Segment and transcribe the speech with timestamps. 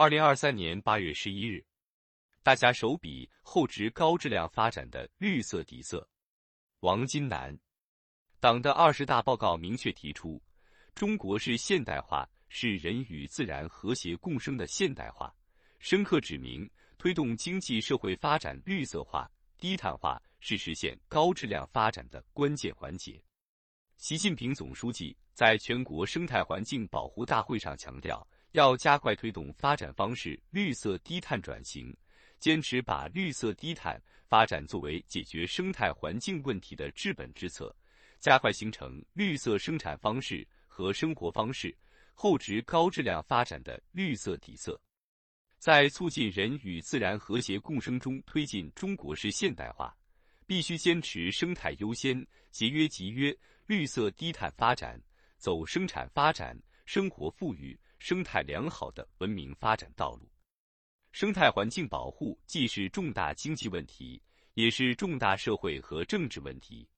[0.00, 1.62] 二零二三年八月十一日，
[2.42, 6.08] 大家手笔厚植高质量发展的绿色底色。
[6.78, 7.54] 王金南，
[8.40, 10.42] 党的二十大报告明确提出，
[10.94, 15.30] 中国式现代化是人与自然和谐共生的现代化，
[15.80, 23.22] 深刻指明推动经济社会发展绿色化、低碳化是实现高质量发展的关键环节。
[23.98, 28.26] 习近平总书记在全国生态环境保护大会上强调。
[28.52, 31.96] 要加快推动发展方式绿色低碳转型，
[32.38, 37.74] 坚持把绿色低碳发展作为解决生态环境问题的治本之策，
[38.18, 41.76] 加快形成绿色生产方式和生活方式，
[42.14, 44.80] 厚植高质量发展的绿色底色。
[45.58, 49.94] 在促进人与自然和谐共生中推进中国式现代化，
[50.46, 53.36] 必须坚持生态优先、节约集约、
[53.66, 55.00] 绿色低碳发展，
[55.36, 57.78] 走生产发展、生活富裕。
[58.00, 60.26] 生态良好的文明发展道路，
[61.12, 64.20] 生态环境保护既是重大经济问题，
[64.54, 66.88] 也是重大社会和政治问题。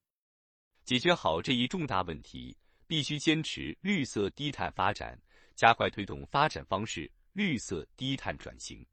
[0.85, 5.21] 解决好这一重大问题，必须坚持绿色低碳发展，
[5.55, 8.83] 加快推动发展方式绿色低碳转型。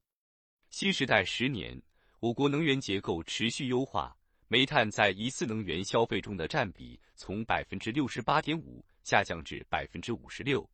[0.71, 1.81] 新时代十年，
[2.19, 4.15] 我国能源结构持续优化，
[4.49, 10.69] 煤炭在一次能源消费中的占比从百分之六十八点五下降至百分之五十六。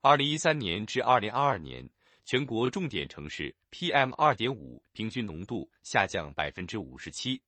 [0.00, 1.84] 二零一三年至二零二二年，
[2.24, 7.42] 全国重点城市 PM 二点五平均浓度下降百分之五十七。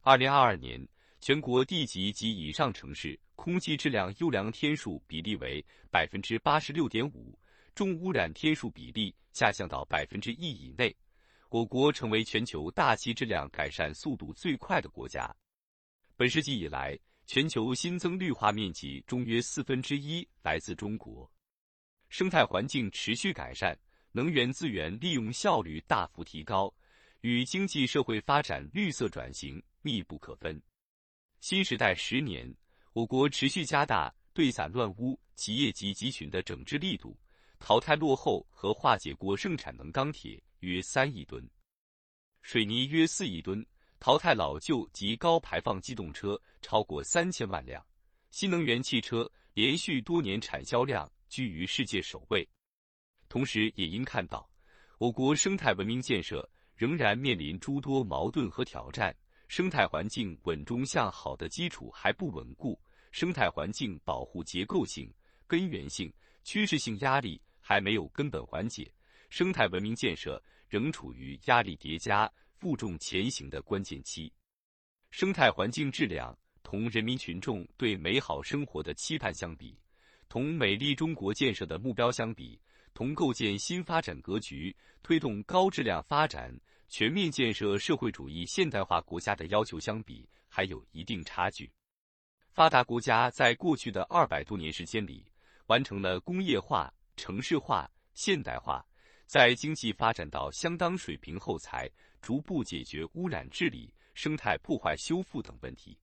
[0.00, 0.84] 二零二二年，
[1.20, 7.38] 全国地级及以上城市空气质量优良天数比例为百分之八十六点五，
[7.76, 10.92] 重污染天数比例下降到百分之一以内。
[11.48, 15.32] 我国成为全球大气质量改善速度最快的国家。
[16.16, 21.30] 本世纪以来，全球新增绿化面积中约四分之一来自中国。
[22.12, 23.74] 生态环境持续改善，
[24.12, 26.70] 能源资源利用效率大幅提高，
[27.22, 30.60] 与经济社会发展绿色转型密不可分。
[31.40, 32.54] 新时代十年，
[32.92, 37.18] 我国持续加大对散乱污企业及集群的整治力度，
[37.58, 41.42] 淘汰落后和化解过剩产能钢铁约三亿吨，
[42.42, 43.64] 水泥约四亿吨，
[44.00, 47.82] 淘汰老旧及高排放机动车超过三千万辆，
[48.30, 51.10] 新能源汽车连续多年产销量。
[51.32, 52.46] 居于世界首位，
[53.26, 54.46] 同时也应看到，
[54.98, 59.16] 我国生态文明建设仍然面临诸多矛盾和挑战，
[59.48, 62.78] 生态环境稳中向好的基础还不稳固，
[63.12, 65.10] 生态环境保护结构性、
[65.46, 66.12] 根源性、
[66.44, 68.92] 趋势性压力还没有根本缓解，
[69.30, 70.38] 生态文明建设
[70.68, 74.30] 仍处于压力叠加、负重前行的关键期。
[75.10, 79.74] 生态环境质量同人民群众对美好生活的期盼相比。
[80.32, 82.58] 同美丽中国建设的目标相比，
[82.94, 91.70] 同构建新发展格局、推动高质量发展、全面建设社会主义现代化国家的要求相比，还有一定差距。
[92.50, 95.30] 发达国家在过去的二百多年时间里，
[95.66, 98.82] 完成了工业化、城市化、现代化，
[99.26, 101.86] 在经济发展到相当水平后，才
[102.22, 105.98] 逐步解决污染治理、生态破坏修复等问题。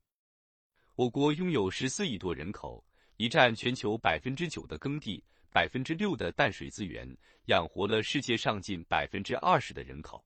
[0.93, 2.85] 我国拥有十四亿多人口。
[3.19, 5.21] 已占全球百分之九的耕地、
[5.51, 7.05] 百分之六的淡水资源，
[7.47, 10.23] 养活了世界上近百分之二十的人口。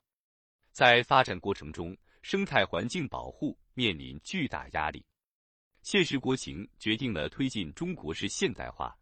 [0.71, 5.03] 在发展过程中，生态环境保护面临巨大压力。
[5.81, 8.95] 现实国情决定了推进中国式现代化，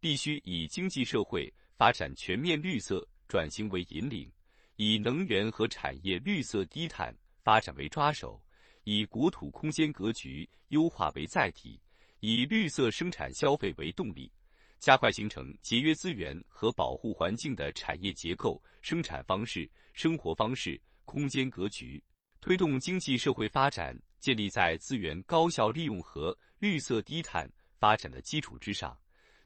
[0.00, 4.28] 必须以经济社会发展全面绿色转型为引领，
[4.74, 8.42] 以能源和产业绿色低碳发展为抓手，
[8.82, 11.80] 以国土空间格局优化为载体。
[12.20, 14.30] 以绿色生产消费为动力，
[14.78, 22.02] 加快形成节约资源和保护环境的产业结构、生产方式、生活方式、空间格局，
[22.40, 28.98] 推动经济社会发展建立在资源高效利用和绿色低碳发展的基础之上，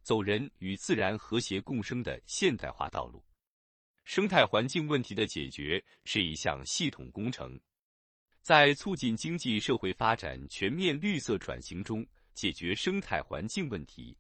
[0.03, 3.25] 走人与自然和谐共生的现代化道路。
[4.05, 7.59] 生态环境问题的解决是一项系统工程，
[8.43, 12.07] 在促进经济社会发展全面绿色转型中。
[12.35, 14.17] 解决生态环境问题，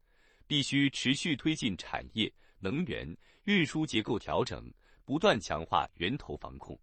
[0.47, 4.73] 必须持续推进产业、能源、运输结构调整，
[5.05, 6.79] 不断强化源头防控，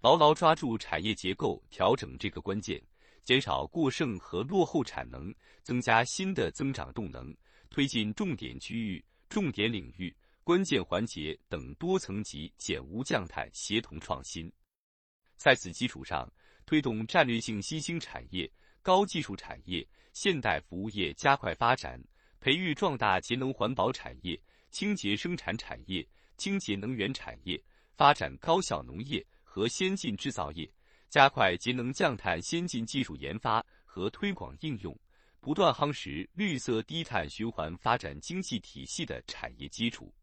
[0.00, 2.82] 牢牢抓住产业结构调整这个关键，
[3.24, 7.34] 减少过剩和落后产能，增加新的增长动能，
[7.70, 10.14] 推进重点区域、重点领域、
[10.44, 14.52] 关键环节等多层级减污降碳协同创新。
[15.36, 16.30] 在此基础上，
[16.64, 18.50] 推动战略性新兴产业、
[18.86, 19.84] 高技术产业。
[20.12, 22.00] 现代服务业加快发展，
[22.38, 24.40] 培育壮大节能环保产业、
[24.70, 26.06] 清洁生产产业、
[26.36, 27.60] 清洁能源产业，
[27.96, 30.70] 发展高效农业和先进制造业，
[31.10, 34.96] 加快节能降碳先进技术研发和推广应用，
[35.40, 40.14] 不断夯实绿色低碳循环发展经济体系的产业基础，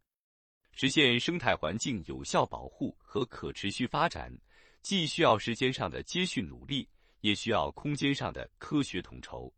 [0.71, 4.36] 实现生态环境有效保护和可持续发展，
[4.81, 6.89] 既需要时间上的接续努力，
[7.24, 9.52] 也需要空间上的科学统筹。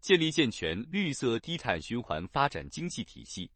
[0.00, 3.50] 建立健全绿色低碳循环发展经济体系，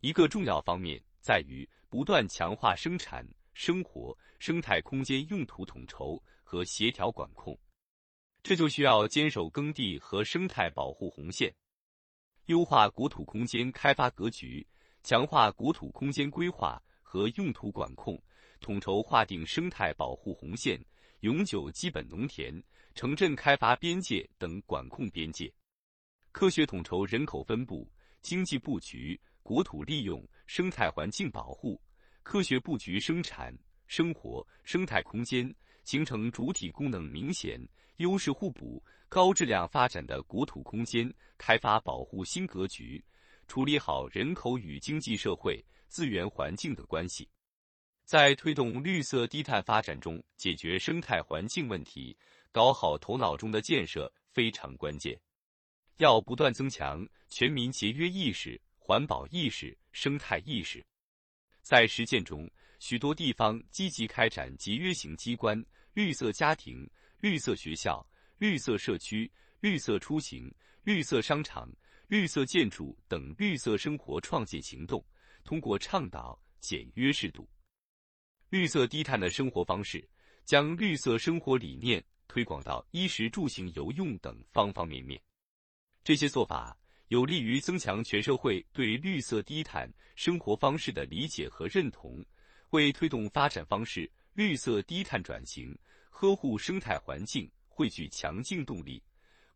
[0.00, 7.58] 一个重要方面在于不断强化生产、生活、生态空间用途统筹和协调管控。
[8.42, 11.54] 这就需要坚守耕地和生态保护红线，
[12.46, 14.66] 优化国土空间开发格局，
[15.02, 18.22] 强化国土空间规划和用途管控，
[18.60, 20.78] 统筹划定生态保护红线、
[21.24, 22.62] 永久基本农田、
[22.94, 25.50] 城镇开发边界等管控边界。
[26.32, 27.90] 科学统筹人口分布、
[28.20, 31.80] 经济布局、国土利用、生态环境保护，
[32.22, 33.56] 科学布局生产、
[33.86, 35.50] 生活、生态空间，
[35.84, 37.58] 形成主体功能明显、
[37.96, 43.02] 优势互补、高质量发展的国土空间开发保护新格局，
[43.48, 47.26] 处理好人口与经济社会资源环境的关系，
[48.04, 52.16] 在推动绿色低碳发展中解决生态环境问题，
[52.52, 55.18] 搞好头脑中的建设非常关键。
[55.96, 60.84] 要不断增强全民节约意识、环保意识、生态意识。
[61.62, 65.64] 在实践中，许多地方积极开展节约型机关、
[65.94, 66.86] 绿色家庭、
[67.20, 69.30] 绿色学校、绿色社区、
[69.60, 70.52] 绿色出行、
[70.82, 71.72] 绿色商场、
[72.08, 75.02] 绿色建筑等绿色生活创建行动，
[75.42, 77.48] 通过倡导简约适度、
[78.50, 80.06] 绿色低碳的生活方式，
[80.44, 85.20] 将绿色生活理念推广到衣食住行游用等方方面面。
[86.02, 86.76] 这些做法
[87.08, 92.24] 有利于增强全社会对绿色低碳生活方式的理解和认同，
[92.70, 95.76] 为推动发展方式绿色低碳转型、
[96.10, 99.02] 呵护生态环境汇聚强劲动力，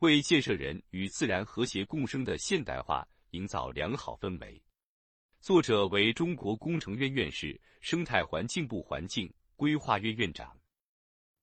[0.01, 4.61] 为建设人与自然和谐共生的现代化营造良好氛围。
[5.41, 10.59] 作者为中国工程院院士、生态环境部环境规划院院长。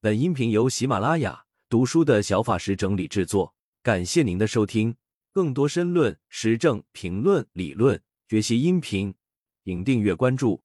[0.02, 3.56] 本音频由喜马拉雅读书的小法师整理制作。
[3.82, 4.96] 感谢您的收听，
[5.32, 9.16] 更多深论、时政评论、理论学习音频，
[9.64, 10.62] 请订阅关注。